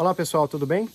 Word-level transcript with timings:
Olá 0.00 0.14
pessoal, 0.14 0.48
tudo 0.48 0.64
bem? 0.64 0.88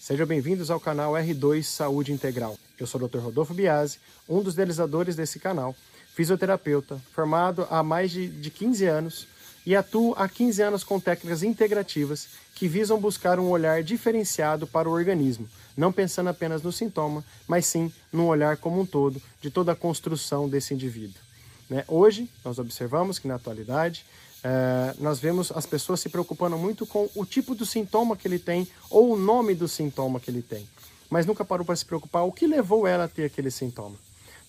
Sejam 0.00 0.26
bem-vindos 0.26 0.72
ao 0.72 0.80
canal 0.80 1.12
R2 1.12 1.62
Saúde 1.62 2.12
Integral. 2.12 2.58
Eu 2.80 2.84
sou 2.84 3.00
o 3.00 3.06
Dr. 3.06 3.18
Rodolfo 3.18 3.54
Biasi, 3.54 4.00
um 4.28 4.42
dos 4.42 4.54
idealizadores 4.54 5.14
desse 5.14 5.38
canal, 5.38 5.72
fisioterapeuta, 6.16 7.00
formado 7.14 7.64
há 7.70 7.80
mais 7.84 8.10
de, 8.10 8.26
de 8.26 8.50
15 8.50 8.86
anos 8.86 9.28
e 9.64 9.76
atuo 9.76 10.16
há 10.18 10.28
15 10.28 10.62
anos 10.62 10.82
com 10.82 10.98
técnicas 10.98 11.44
integrativas 11.44 12.26
que 12.56 12.66
visam 12.66 13.00
buscar 13.00 13.38
um 13.38 13.50
olhar 13.50 13.84
diferenciado 13.84 14.66
para 14.66 14.88
o 14.88 14.92
organismo, 14.92 15.48
não 15.76 15.92
pensando 15.92 16.30
apenas 16.30 16.60
no 16.60 16.72
sintoma, 16.72 17.24
mas 17.46 17.66
sim 17.66 17.92
num 18.12 18.26
olhar 18.26 18.56
como 18.56 18.80
um 18.80 18.84
todo 18.84 19.22
de 19.40 19.48
toda 19.48 19.70
a 19.70 19.76
construção 19.76 20.48
desse 20.48 20.74
indivíduo. 20.74 21.22
Né? 21.70 21.84
Hoje, 21.86 22.28
nós 22.44 22.58
observamos 22.58 23.16
que 23.16 23.28
na 23.28 23.36
atualidade, 23.36 24.04
é, 24.42 24.94
nós 24.98 25.18
vemos 25.18 25.52
as 25.52 25.66
pessoas 25.66 26.00
se 26.00 26.08
preocupando 26.08 26.56
muito 26.56 26.86
com 26.86 27.08
o 27.14 27.26
tipo 27.26 27.54
do 27.54 27.66
sintoma 27.66 28.16
que 28.16 28.26
ele 28.26 28.38
tem 28.38 28.66
ou 28.88 29.12
o 29.12 29.18
nome 29.18 29.54
do 29.54 29.68
sintoma 29.68 30.18
que 30.18 30.30
ele 30.30 30.42
tem, 30.42 30.66
mas 31.10 31.26
nunca 31.26 31.44
parou 31.44 31.64
para 31.64 31.76
se 31.76 31.84
preocupar 31.84 32.24
o 32.24 32.32
que 32.32 32.46
levou 32.46 32.86
ela 32.86 33.04
a 33.04 33.08
ter 33.08 33.24
aquele 33.24 33.50
sintoma. 33.50 33.96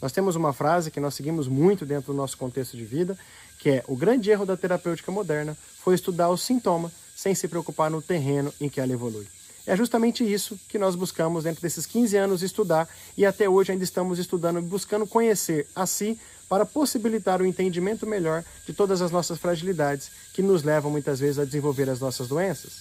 Nós 0.01 0.11
temos 0.11 0.35
uma 0.35 0.51
frase 0.51 0.89
que 0.89 0.99
nós 0.99 1.13
seguimos 1.13 1.47
muito 1.47 1.85
dentro 1.85 2.11
do 2.11 2.17
nosso 2.17 2.37
contexto 2.37 2.75
de 2.75 2.83
vida, 2.83 3.17
que 3.59 3.69
é 3.69 3.83
o 3.87 3.95
grande 3.95 4.31
erro 4.31 4.45
da 4.45 4.57
terapêutica 4.57 5.11
moderna 5.11 5.55
foi 5.83 5.93
estudar 5.93 6.29
o 6.29 6.37
sintoma 6.37 6.91
sem 7.15 7.35
se 7.35 7.47
preocupar 7.47 7.91
no 7.91 8.01
terreno 8.01 8.51
em 8.59 8.67
que 8.67 8.81
ela 8.81 8.91
evolui. 8.91 9.27
É 9.67 9.75
justamente 9.75 10.23
isso 10.23 10.59
que 10.67 10.79
nós 10.79 10.95
buscamos 10.95 11.43
dentro 11.43 11.61
desses 11.61 11.85
15 11.85 12.17
anos 12.17 12.41
estudar 12.41 12.89
e 13.15 13.25
até 13.25 13.47
hoje 13.47 13.71
ainda 13.71 13.83
estamos 13.83 14.17
estudando 14.17 14.57
e 14.57 14.63
buscando 14.63 15.05
conhecer 15.05 15.67
a 15.75 15.85
si 15.85 16.19
para 16.51 16.65
possibilitar 16.65 17.41
o 17.41 17.45
entendimento 17.45 18.05
melhor 18.05 18.43
de 18.67 18.73
todas 18.73 19.01
as 19.01 19.09
nossas 19.09 19.39
fragilidades 19.39 20.11
que 20.33 20.41
nos 20.41 20.63
levam 20.63 20.91
muitas 20.91 21.17
vezes 21.17 21.39
a 21.39 21.45
desenvolver 21.45 21.89
as 21.89 22.01
nossas 22.01 22.27
doenças. 22.27 22.73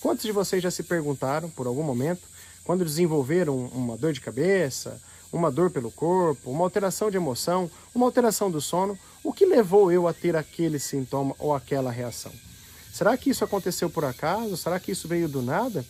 Quantos 0.00 0.24
de 0.24 0.32
vocês 0.32 0.60
já 0.60 0.68
se 0.68 0.82
perguntaram, 0.82 1.48
por 1.48 1.68
algum 1.68 1.84
momento, 1.84 2.22
quando 2.64 2.84
desenvolveram 2.84 3.56
uma 3.66 3.96
dor 3.96 4.12
de 4.12 4.20
cabeça, 4.20 5.00
uma 5.32 5.48
dor 5.48 5.70
pelo 5.70 5.92
corpo, 5.92 6.50
uma 6.50 6.64
alteração 6.64 7.08
de 7.08 7.16
emoção, 7.16 7.70
uma 7.94 8.04
alteração 8.04 8.50
do 8.50 8.60
sono, 8.60 8.98
o 9.22 9.32
que 9.32 9.46
levou 9.46 9.92
eu 9.92 10.08
a 10.08 10.12
ter 10.12 10.34
aquele 10.34 10.80
sintoma 10.80 11.36
ou 11.38 11.54
aquela 11.54 11.92
reação? 11.92 12.32
Será 12.92 13.16
que 13.16 13.30
isso 13.30 13.44
aconteceu 13.44 13.88
por 13.88 14.04
acaso? 14.04 14.56
Será 14.56 14.80
que 14.80 14.90
isso 14.90 15.06
veio 15.06 15.28
do 15.28 15.40
nada? 15.40 15.86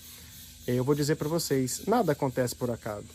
Eu 0.66 0.84
vou 0.84 0.94
dizer 0.94 1.14
para 1.14 1.28
vocês, 1.28 1.86
nada 1.86 2.12
acontece 2.12 2.54
por 2.54 2.70
acaso. 2.70 3.06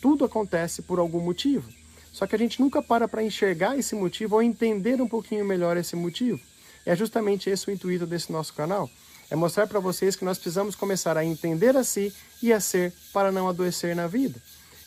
Tudo 0.00 0.24
acontece 0.24 0.82
por 0.82 0.98
algum 0.98 1.20
motivo. 1.20 1.81
Só 2.12 2.26
que 2.26 2.36
a 2.36 2.38
gente 2.38 2.60
nunca 2.60 2.82
para 2.82 3.08
para 3.08 3.22
enxergar 3.22 3.78
esse 3.78 3.94
motivo 3.94 4.36
ou 4.36 4.42
entender 4.42 5.00
um 5.00 5.08
pouquinho 5.08 5.44
melhor 5.44 5.76
esse 5.76 5.96
motivo. 5.96 6.38
É 6.84 6.94
justamente 6.94 7.48
esse 7.48 7.68
o 7.68 7.72
intuito 7.72 8.06
desse 8.06 8.30
nosso 8.30 8.52
canal. 8.52 8.90
É 9.30 9.34
mostrar 9.34 9.66
para 9.66 9.80
vocês 9.80 10.14
que 10.14 10.24
nós 10.24 10.36
precisamos 10.36 10.76
começar 10.76 11.16
a 11.16 11.24
entender 11.24 11.74
a 11.74 11.82
si 11.82 12.12
e 12.42 12.52
a 12.52 12.60
ser 12.60 12.92
para 13.12 13.32
não 13.32 13.48
adoecer 13.48 13.96
na 13.96 14.06
vida. 14.06 14.38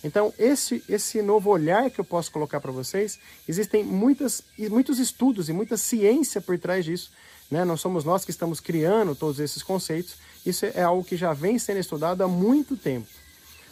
Então, 0.03 0.31
esse, 0.37 0.83
esse 0.87 1.19
novo 1.23 1.49
olhar 1.49 1.89
que 1.89 1.99
eu 1.99 2.05
posso 2.05 2.31
colocar 2.31 2.61
para 2.61 2.71
vocês, 2.71 3.17
existem 3.49 3.83
muitas, 3.83 4.43
muitos 4.69 4.99
estudos 4.99 5.49
e 5.49 5.53
muita 5.53 5.77
ciência 5.77 6.39
por 6.39 6.59
trás 6.59 6.85
disso. 6.85 7.11
Né? 7.49 7.65
Não 7.65 7.75
somos 7.75 8.03
nós 8.03 8.23
que 8.23 8.29
estamos 8.29 8.59
criando 8.59 9.15
todos 9.15 9.39
esses 9.39 9.63
conceitos, 9.63 10.17
isso 10.45 10.63
é 10.63 10.83
algo 10.83 11.03
que 11.03 11.17
já 11.17 11.33
vem 11.33 11.57
sendo 11.57 11.79
estudado 11.79 12.23
há 12.23 12.27
muito 12.27 12.77
tempo. 12.77 13.07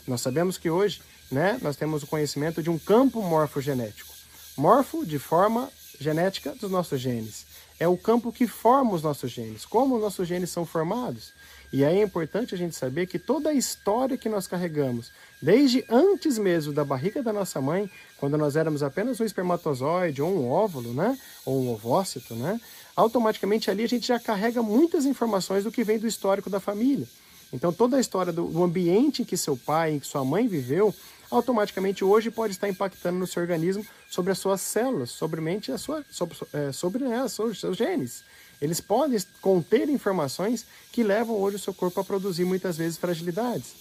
Nós 0.07 0.21
sabemos 0.21 0.57
que 0.57 0.71
hoje 0.71 1.03
né, 1.31 1.57
nós 1.61 1.75
temos 1.75 2.03
o 2.03 2.07
conhecimento 2.07 2.61
de 2.61 2.69
um 2.69 2.77
campo 2.77 3.21
morfogenético. 3.21 4.13
Morfo, 4.55 5.05
de 5.05 5.17
forma 5.17 5.69
genética 5.99 6.53
dos 6.55 6.69
nossos 6.69 6.99
genes. 6.99 7.45
É 7.79 7.87
o 7.87 7.97
campo 7.97 8.31
que 8.31 8.47
forma 8.47 8.93
os 8.93 9.01
nossos 9.01 9.31
genes, 9.31 9.65
como 9.65 9.95
os 9.95 10.01
nossos 10.01 10.27
genes 10.27 10.49
são 10.49 10.65
formados. 10.65 11.33
E 11.71 11.83
aí 11.83 11.99
é 11.99 12.03
importante 12.03 12.53
a 12.53 12.57
gente 12.57 12.75
saber 12.75 13.07
que 13.07 13.17
toda 13.17 13.49
a 13.49 13.53
história 13.53 14.15
que 14.15 14.29
nós 14.29 14.45
carregamos, 14.45 15.11
desde 15.41 15.83
antes 15.89 16.37
mesmo 16.37 16.71
da 16.71 16.85
barriga 16.85 17.23
da 17.23 17.33
nossa 17.33 17.59
mãe, 17.59 17.89
quando 18.19 18.37
nós 18.37 18.55
éramos 18.55 18.83
apenas 18.83 19.19
um 19.19 19.25
espermatozoide 19.25 20.21
ou 20.21 20.29
um 20.29 20.51
óvulo, 20.51 20.93
né? 20.93 21.17
Ou 21.43 21.59
um 21.59 21.71
ovócito, 21.71 22.35
né? 22.35 22.61
Automaticamente 22.95 23.71
ali 23.71 23.83
a 23.83 23.89
gente 23.89 24.05
já 24.05 24.19
carrega 24.19 24.61
muitas 24.61 25.03
informações 25.05 25.63
do 25.63 25.71
que 25.71 25.83
vem 25.83 25.97
do 25.97 26.07
histórico 26.07 26.47
da 26.47 26.59
família. 26.59 27.07
Então 27.51 27.73
toda 27.73 27.97
a 27.97 27.99
história 27.99 28.31
do, 28.31 28.63
ambiente 28.63 29.23
em 29.23 29.25
que 29.25 29.35
seu 29.35 29.57
pai, 29.57 29.93
em 29.93 29.99
que 29.99 30.05
sua 30.05 30.23
mãe 30.23 30.47
viveu, 30.47 30.93
automaticamente 31.35 32.03
hoje 32.03 32.29
pode 32.29 32.53
estar 32.53 32.69
impactando 32.69 33.19
no 33.19 33.27
seu 33.27 33.41
organismo 33.41 33.85
sobre 34.09 34.31
as 34.31 34.37
suas 34.37 34.61
células, 34.61 35.09
sobre 35.09 35.41
mente, 35.41 35.71
a 35.71 35.77
sua, 35.77 36.03
sobre, 36.09 36.37
é, 36.53 36.71
sobre 36.71 37.03
né, 37.03 37.23
os 37.23 37.59
seus 37.59 37.77
genes. 37.77 38.23
Eles 38.61 38.79
podem 38.79 39.19
conter 39.41 39.89
informações 39.89 40.65
que 40.91 41.03
levam 41.03 41.35
hoje 41.35 41.57
o 41.57 41.59
seu 41.59 41.73
corpo 41.73 41.99
a 41.99 42.03
produzir 42.03 42.45
muitas 42.45 42.77
vezes 42.77 42.97
fragilidades. 42.97 43.73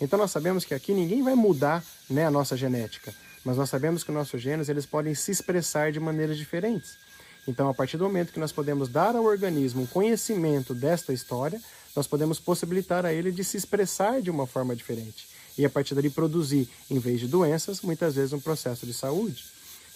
Então 0.00 0.18
nós 0.18 0.30
sabemos 0.30 0.64
que 0.64 0.74
aqui 0.74 0.92
ninguém 0.92 1.22
vai 1.22 1.34
mudar 1.34 1.84
né, 2.10 2.26
a 2.26 2.30
nossa 2.30 2.56
genética, 2.56 3.14
mas 3.44 3.56
nós 3.56 3.70
sabemos 3.70 4.02
que 4.02 4.10
os 4.10 4.16
nossos 4.16 4.40
genes 4.40 4.68
eles 4.68 4.86
podem 4.86 5.14
se 5.14 5.30
expressar 5.30 5.92
de 5.92 6.00
maneiras 6.00 6.36
diferentes. 6.36 6.96
Então, 7.46 7.68
a 7.68 7.74
partir 7.74 7.98
do 7.98 8.04
momento 8.04 8.32
que 8.32 8.40
nós 8.40 8.52
podemos 8.52 8.88
dar 8.88 9.14
ao 9.14 9.24
organismo 9.24 9.82
um 9.82 9.86
conhecimento 9.86 10.74
desta 10.74 11.12
história, 11.12 11.60
nós 11.94 12.06
podemos 12.06 12.40
possibilitar 12.40 13.04
a 13.04 13.12
ele 13.12 13.30
de 13.30 13.44
se 13.44 13.56
expressar 13.56 14.22
de 14.22 14.30
uma 14.30 14.46
forma 14.46 14.74
diferente. 14.74 15.33
E 15.56 15.64
a 15.64 15.70
partir 15.70 15.94
dali 15.94 16.10
produzir, 16.10 16.68
em 16.90 16.98
vez 16.98 17.20
de 17.20 17.28
doenças, 17.28 17.80
muitas 17.80 18.14
vezes 18.14 18.32
um 18.32 18.40
processo 18.40 18.84
de 18.84 18.92
saúde. 18.92 19.44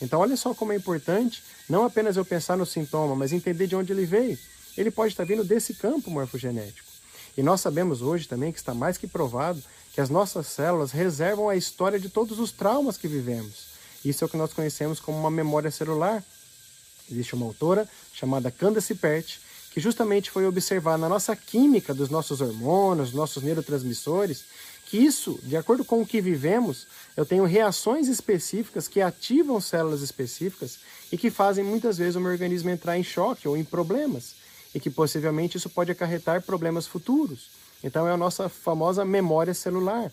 Então, 0.01 0.21
olha 0.21 0.37
só 0.37 0.55
como 0.55 0.73
é 0.73 0.77
importante 0.77 1.43
não 1.69 1.85
apenas 1.85 2.17
eu 2.17 2.25
pensar 2.25 2.57
no 2.57 2.65
sintoma, 2.65 3.15
mas 3.17 3.33
entender 3.33 3.67
de 3.67 3.75
onde 3.75 3.93
ele 3.93 4.07
veio. 4.07 4.39
Ele 4.77 4.91
pode 4.91 5.13
estar 5.13 5.25
vindo 5.25 5.43
desse 5.43 5.75
campo 5.75 6.11
morfogenético. 6.11 6.89
E 7.37 7.43
nós 7.43 7.61
sabemos 7.61 8.01
hoje 8.01 8.27
também 8.27 8.53
que 8.53 8.59
está 8.59 8.73
mais 8.73 8.97
que 8.97 9.07
provado 9.07 9.63
que 9.93 10.01
as 10.01 10.11
nossas 10.11 10.47
células 10.47 10.93
reservam 10.93 11.49
a 11.49 11.57
história 11.57 11.99
de 11.99 12.09
todos 12.09 12.39
os 12.39 12.53
traumas 12.53 12.97
que 12.97 13.09
vivemos. 13.09 13.69
Isso 14.05 14.23
é 14.23 14.27
o 14.27 14.29
que 14.29 14.37
nós 14.37 14.53
conhecemos 14.53 15.01
como 15.01 15.19
uma 15.19 15.31
memória 15.31 15.71
celular. 15.71 16.23
Existe 17.11 17.35
uma 17.35 17.47
autora 17.47 17.89
chamada 18.13 18.51
Candace 18.51 18.95
Pert, 18.95 19.39
que 19.73 19.81
justamente 19.81 20.31
foi 20.31 20.47
observar 20.47 20.97
na 20.97 21.09
nossa 21.09 21.35
química 21.35 21.93
dos 21.93 22.11
nossos 22.11 22.41
hormônios, 22.41 23.13
nossos 23.13 23.43
neurotransmissores, 23.43 24.45
que 24.89 24.97
isso, 24.97 25.39
de 25.43 25.55
acordo 25.55 25.85
com 25.85 26.01
o 26.01 26.07
que 26.07 26.19
vivemos, 26.19 26.87
eu 27.15 27.27
tenho 27.27 27.45
reações 27.45 28.09
específicas 28.09 28.89
que 28.89 29.03
ativam 29.03 29.61
células 29.61 30.01
específicas 30.01 30.79
e 31.13 31.19
que 31.19 31.31
fazem 31.31 31.63
muitas 31.63 31.99
vezes 31.99 32.17
o 32.17 32.21
meu 32.21 32.33
organismo 32.33 32.71
entrar 32.71 32.97
em 32.97 33.05
choque 33.05 33.47
ou 33.47 33.55
em 33.55 33.63
problemas, 33.63 34.37
e 34.75 34.81
que 34.81 34.89
possivelmente 34.89 35.59
isso 35.59 35.69
pode 35.69 35.93
acarretar 35.93 36.41
problemas 36.41 36.87
futuros. 36.87 37.51
Então 37.85 38.09
é 38.09 38.13
a 38.13 38.17
nossa 38.17 38.49
famosa 38.49 39.05
memória 39.05 39.53
celular. 39.53 40.11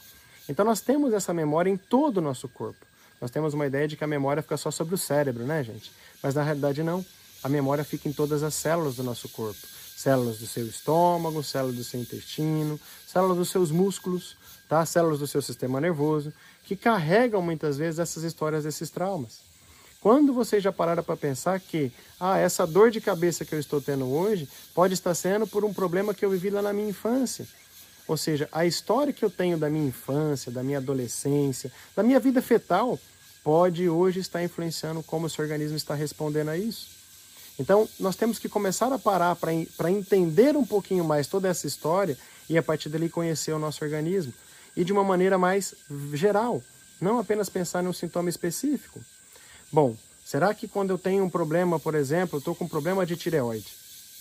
Então 0.50 0.66
nós 0.66 0.82
temos 0.82 1.14
essa 1.14 1.34
memória 1.34 1.70
em 1.70 1.78
todo 1.78 2.18
o 2.18 2.22
nosso 2.22 2.50
corpo. 2.50 2.86
Nós 3.22 3.32
temos 3.32 3.54
uma 3.54 3.66
ideia 3.66 3.88
de 3.88 3.96
que 3.96 4.04
a 4.04 4.08
memória 4.08 4.44
fica 4.44 4.58
só 4.58 4.72
sobre 4.72 4.94
o 4.94 4.98
cérebro, 4.98 5.46
né, 5.46 5.64
gente? 5.64 5.90
Mas 6.22 6.36
na 6.36 6.44
realidade 6.44 6.84
não. 6.84 7.06
A 7.42 7.48
memória 7.48 7.84
fica 7.86 8.10
em 8.10 8.14
todas 8.14 8.44
as 8.44 8.54
células 8.54 8.96
do 8.98 9.04
nosso 9.04 9.30
corpo. 9.30 9.75
Células 9.96 10.38
do 10.40 10.46
seu 10.46 10.66
estômago, 10.66 11.42
células 11.42 11.76
do 11.76 11.84
seu 11.84 12.00
intestino, 12.00 12.80
células 13.08 13.38
dos 13.38 13.50
seus 13.50 13.72
músculos, 13.72 14.36
tá? 14.68 14.86
células 14.86 15.20
do 15.20 15.28
seu 15.28 15.42
sistema 15.42 15.80
nervoso, 15.80 16.34
que 16.66 16.76
carregam 16.76 17.42
muitas 17.42 17.78
vezes 17.78 18.00
essas 18.00 18.24
histórias 18.24 18.66
desses 18.66 18.90
traumas. 18.90 19.40
Quando 20.02 20.34
vocês 20.34 20.62
já 20.62 20.72
pararam 20.72 21.04
para 21.04 21.18
pensar 21.18 21.60
que 21.60 21.92
ah, 22.20 22.38
essa 22.38 22.68
dor 22.68 22.92
de 22.92 23.02
cabeça 23.02 23.44
que 23.44 23.56
eu 23.56 23.60
estou 23.60 23.82
tendo 23.82 24.06
hoje 24.06 24.48
pode 24.74 24.94
estar 24.94 25.16
sendo 25.16 25.48
por 25.48 25.66
um 25.66 25.74
problema 25.74 26.14
que 26.14 26.24
eu 26.24 26.30
vivi 26.30 26.50
lá 26.50 26.62
na 26.62 26.74
minha 26.74 26.90
infância. 26.90 27.48
Ou 28.08 28.16
seja, 28.16 28.48
a 28.52 28.66
história 28.66 29.12
que 29.12 29.26
eu 29.26 29.32
tenho 29.32 29.58
da 29.58 29.70
minha 29.70 29.88
infância, 29.88 30.52
da 30.52 30.62
minha 30.62 30.78
adolescência, 30.78 31.72
da 31.96 32.04
minha 32.04 32.20
vida 32.20 32.40
fetal, 32.40 33.00
pode 33.44 33.90
hoje 33.90 34.20
estar 34.20 34.44
influenciando 34.44 35.02
como 35.02 35.26
o 35.26 35.30
seu 35.30 35.44
organismo 35.44 35.78
está 35.78 35.96
respondendo 35.96 36.50
a 36.50 36.58
isso. 36.58 36.95
Então, 37.58 37.88
nós 38.00 38.16
temos 38.16 38.38
que 38.38 38.50
começar 38.50 38.92
a 38.92 39.00
parar 39.00 39.36
para 39.36 39.92
entender 39.92 40.58
um 40.58 40.66
pouquinho 40.66 41.04
mais 41.04 41.28
toda 41.28 41.48
essa 41.48 41.66
história 41.66 42.18
e 42.50 42.58
a 42.58 42.64
partir 42.64 42.90
dali 42.90 43.10
conhecer 43.10 43.54
o 43.54 43.60
nosso 43.60 43.84
organismo 43.84 44.34
e 44.76 44.84
de 44.84 44.92
uma 44.92 45.04
maneira 45.04 45.38
mais 45.38 45.74
geral, 46.14 46.62
não 47.00 47.18
apenas 47.18 47.50
pensar 47.50 47.84
em 47.84 47.88
um 47.88 47.94
sintoma 47.94 48.30
específico. 48.30 49.00
Bom, 49.72 49.96
será 50.24 50.54
que 50.54 50.68
quando 50.68 50.90
eu 50.90 50.98
tenho 50.98 51.24
um 51.24 51.30
problema, 51.30 51.80
por 51.80 51.96
exemplo, 51.96 52.36
eu 52.36 52.40
estou 52.40 52.54
com 52.54 52.66
um 52.66 52.70
problema 52.70 53.06
de 53.06 53.16
tireoide, 53.16 53.72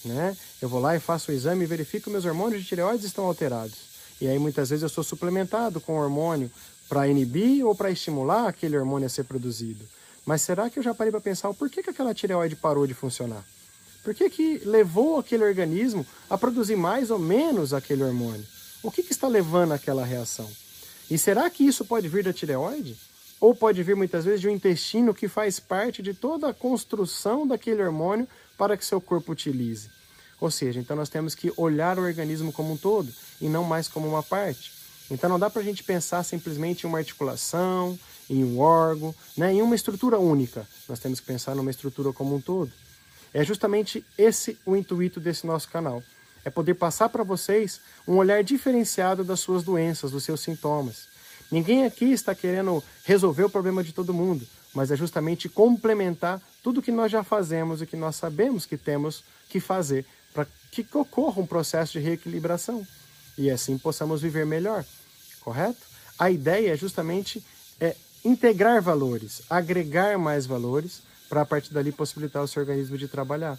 né? 0.05 0.37
Eu 0.63 0.69
vou 0.69 0.81
lá 0.81 0.95
e 0.95 1.01
faço 1.01 1.31
o 1.33 1.35
exame 1.35 1.65
e 1.65 1.67
verifico 1.67 2.05
que 2.05 2.11
meus 2.11 2.25
hormônios 2.25 2.63
de 2.63 2.69
tireoide 2.69 3.05
estão 3.05 3.25
alterados. 3.25 3.95
E 4.21 4.29
aí 4.29 4.39
muitas 4.39 4.71
vezes 4.71 4.85
eu 4.85 4.89
sou 4.89 5.03
suplementado 5.03 5.81
com 5.81 5.99
hormônio 5.99 6.51
para 6.89 7.09
inibir 7.09 7.67
ou 7.67 7.75
para 7.75 7.91
estimular 7.91 8.49
aquele 8.49 8.79
hormônio 8.79 9.07
a 9.07 9.11
ser 9.11 9.25
produzido. 9.25 9.85
Mas 10.25 10.43
será 10.43 10.71
que 10.71 10.79
eu 10.79 10.83
já 10.83 10.95
parei 10.95 11.11
para 11.11 11.21
pensar 11.21 11.49
o 11.49 11.55
porquê 11.55 11.83
que 11.83 11.91
aquela 11.91 12.15
tireoide 12.15 12.57
parou 12.57 12.87
de 12.87 12.95
funcionar? 12.95 13.45
Por 14.03 14.15
que, 14.15 14.29
que 14.29 14.59
levou 14.65 15.19
aquele 15.19 15.45
organismo 15.45 16.07
a 16.29 16.37
produzir 16.37 16.77
mais 16.77 17.11
ou 17.11 17.19
menos 17.19 17.73
aquele 17.73 18.03
hormônio? 18.03 18.45
O 18.83 18.91
que, 18.91 19.03
que 19.03 19.13
está 19.13 19.27
levando 19.27 19.73
aquela 19.73 20.05
reação? 20.05 20.51
E 21.11 21.17
será 21.17 21.49
que 21.49 21.67
isso 21.67 21.85
pode 21.85 22.09
vir 22.09 22.25
da 22.25 22.33
tireoide? 22.33 22.97
Ou 23.41 23.55
pode 23.55 23.83
vir 23.83 23.97
muitas 23.97 24.25
vezes 24.25 24.41
de 24.41 24.49
um 24.49 24.51
intestino 24.51 25.15
que 25.15 25.29
faz 25.29 25.59
parte 25.59 26.03
de 26.03 26.15
toda 26.15 26.49
a 26.49 26.55
construção 26.55 27.47
daquele 27.47 27.83
hormônio 27.83 28.29
para 28.57 28.77
que 28.77 28.85
seu 28.85 29.01
corpo 29.01 29.33
utilize? 29.33 29.91
Ou 30.41 30.51
seja, 30.51 30.81
então 30.81 30.97
nós 30.97 31.09
temos 31.09 31.35
que 31.35 31.53
olhar 31.57 31.99
o 31.99 32.03
organismo 32.03 32.53
como 32.53 32.73
um 32.73 32.77
todo 32.77 33.13
e 33.41 33.49
não 33.49 33.65
mais 33.65 33.89
como 33.89 34.07
uma 34.07 34.23
parte. 34.23 34.73
Então 35.11 35.29
não 35.29 35.39
dá 35.39 35.49
para 35.49 35.63
a 35.63 35.65
gente 35.65 35.85
pensar 35.85 36.23
simplesmente 36.25 36.85
em 36.85 36.87
uma 36.87 36.99
articulação, 36.99 37.99
em 38.29 38.45
um 38.45 38.59
órgão, 38.59 39.15
né, 39.37 39.53
em 39.53 39.63
uma 39.63 39.75
estrutura 39.75 40.19
única. 40.19 40.67
Nós 40.89 40.99
temos 40.99 41.21
que 41.21 41.27
pensar 41.27 41.55
numa 41.55 41.71
estrutura 41.71 42.13
como 42.13 42.35
um 42.37 42.41
todo. 42.41 42.73
É 43.33 43.45
justamente 43.45 44.05
esse 44.17 44.59
o 44.65 44.77
intuito 44.77 45.21
desse 45.21 45.47
nosso 45.47 45.69
canal. 45.69 46.03
É 46.45 46.51
poder 46.51 46.75
passar 46.75 47.09
para 47.09 47.25
vocês 47.25 47.81
um 48.07 48.17
olhar 48.17 48.45
diferenciado 48.45 49.25
das 49.25 49.41
suas 49.41 49.63
doenças, 49.63 50.11
dos 50.11 50.25
seus 50.25 50.41
sintomas. 50.41 51.09
Ninguém 51.51 51.85
aqui 51.85 52.07
está 52.13 52.35
querendo 52.35 52.83
resolver 53.05 53.45
o 53.45 53.51
problema 53.51 53.83
de 53.83 53.93
todo 53.93 54.15
mundo, 54.15 54.47
mas 54.75 54.91
é 54.91 54.97
justamente 54.97 55.49
complementar 55.49 56.41
tudo 56.63 56.83
que 56.83 56.93
nós 56.93 57.11
já 57.11 57.23
fazemos 57.23 57.81
e 57.81 57.87
que 57.87 57.97
nós 57.97 58.17
sabemos 58.17 58.67
que 58.67 58.77
temos 58.77 59.25
que 59.49 59.61
fazer 59.61 60.05
para 60.33 60.47
que 60.71 60.87
ocorra 60.95 61.41
um 61.41 61.47
processo 61.47 61.93
de 61.93 62.01
reequilibração 62.01 62.87
e 63.39 63.51
assim 63.51 63.79
possamos 63.79 64.23
viver 64.23 64.45
melhor, 64.45 64.85
correto? 65.41 65.81
A 66.19 66.31
ideia 66.31 66.73
é 66.73 66.77
justamente 66.77 67.43
é, 67.81 67.97
integrar 68.25 68.81
valores, 68.81 69.43
agregar 69.51 70.19
mais 70.19 70.47
valores 70.47 71.03
para 71.29 71.43
a 71.43 71.47
partir 71.47 71.73
dali 71.73 71.93
possibilitar 71.93 72.43
o 72.43 72.49
seu 72.49 72.63
organismo 72.63 72.97
de 72.97 73.09
trabalhar. 73.09 73.59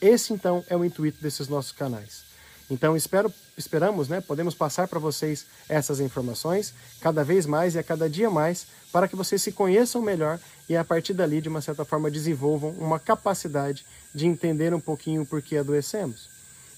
Esse 0.00 0.32
então 0.32 0.64
é 0.68 0.76
o 0.76 0.84
intuito 0.84 1.22
desses 1.22 1.46
nossos 1.46 1.72
canais. 1.72 2.30
Então 2.70 2.96
espero, 2.96 3.32
esperamos, 3.56 4.08
né, 4.08 4.20
podemos 4.20 4.54
passar 4.54 4.86
para 4.86 5.00
vocês 5.00 5.44
essas 5.68 5.98
informações 5.98 6.72
cada 7.00 7.24
vez 7.24 7.44
mais 7.44 7.74
e 7.74 7.78
a 7.78 7.82
cada 7.82 8.08
dia 8.08 8.30
mais 8.30 8.66
para 8.92 9.08
que 9.08 9.16
vocês 9.16 9.42
se 9.42 9.50
conheçam 9.50 10.00
melhor 10.00 10.38
e 10.68 10.76
a 10.76 10.84
partir 10.84 11.12
dali 11.12 11.40
de 11.40 11.48
uma 11.48 11.60
certa 11.60 11.84
forma 11.84 12.10
desenvolvam 12.10 12.70
uma 12.78 12.98
capacidade 12.98 13.84
de 14.14 14.26
entender 14.26 14.72
um 14.72 14.80
pouquinho 14.80 15.26
por 15.26 15.42
que 15.42 15.56
adoecemos. 15.56 16.28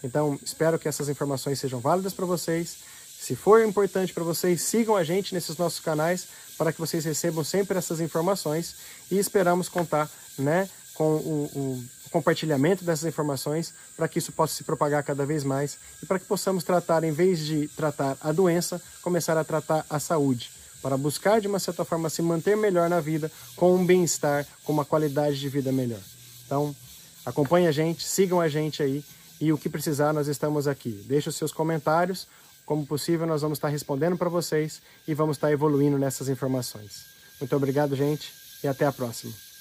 Então 0.02 0.38
espero 0.42 0.78
que 0.78 0.88
essas 0.88 1.08
informações 1.10 1.60
sejam 1.60 1.78
válidas 1.78 2.14
para 2.14 2.26
vocês. 2.26 2.78
Se 3.22 3.36
for 3.36 3.64
importante 3.64 4.12
para 4.12 4.24
vocês, 4.24 4.62
sigam 4.62 4.96
a 4.96 5.04
gente 5.04 5.32
nesses 5.32 5.56
nossos 5.56 5.78
canais 5.78 6.26
para 6.58 6.72
que 6.72 6.80
vocês 6.80 7.04
recebam 7.04 7.44
sempre 7.44 7.78
essas 7.78 8.00
informações 8.00 8.74
e 9.08 9.16
esperamos 9.16 9.68
contar, 9.68 10.10
né, 10.36 10.68
com 10.92 11.04
o, 11.04 11.44
o 11.54 11.84
compartilhamento 12.10 12.84
dessas 12.84 13.04
informações 13.04 13.72
para 13.96 14.08
que 14.08 14.18
isso 14.18 14.32
possa 14.32 14.56
se 14.56 14.64
propagar 14.64 15.04
cada 15.04 15.24
vez 15.24 15.44
mais 15.44 15.78
e 16.02 16.06
para 16.06 16.18
que 16.18 16.24
possamos 16.24 16.64
tratar, 16.64 17.04
em 17.04 17.12
vez 17.12 17.38
de 17.38 17.68
tratar 17.68 18.18
a 18.20 18.32
doença, 18.32 18.82
começar 19.02 19.38
a 19.38 19.44
tratar 19.44 19.86
a 19.88 20.00
saúde, 20.00 20.50
para 20.82 20.96
buscar 20.96 21.40
de 21.40 21.46
uma 21.46 21.60
certa 21.60 21.84
forma 21.84 22.10
se 22.10 22.22
manter 22.22 22.56
melhor 22.56 22.90
na 22.90 22.98
vida, 22.98 23.30
com 23.54 23.72
um 23.72 23.86
bem-estar, 23.86 24.44
com 24.64 24.72
uma 24.72 24.84
qualidade 24.84 25.38
de 25.38 25.48
vida 25.48 25.70
melhor. 25.70 26.00
Então, 26.44 26.74
acompanhe 27.24 27.68
a 27.68 27.72
gente, 27.72 28.04
sigam 28.04 28.40
a 28.40 28.48
gente 28.48 28.82
aí 28.82 29.04
e 29.40 29.52
o 29.52 29.58
que 29.58 29.68
precisar 29.68 30.12
nós 30.12 30.26
estamos 30.26 30.66
aqui. 30.66 31.04
Deixe 31.06 31.28
os 31.28 31.36
seus 31.36 31.52
comentários, 31.52 32.26
como 32.72 32.86
possível 32.86 33.26
nós 33.26 33.42
vamos 33.42 33.58
estar 33.58 33.68
respondendo 33.68 34.16
para 34.16 34.30
vocês 34.30 34.80
e 35.06 35.12
vamos 35.12 35.36
estar 35.36 35.52
evoluindo 35.52 35.98
nessas 35.98 36.30
informações. 36.30 37.04
Muito 37.38 37.54
obrigado, 37.54 37.94
gente, 37.94 38.32
e 38.64 38.66
até 38.66 38.86
a 38.86 38.92
próxima. 38.92 39.51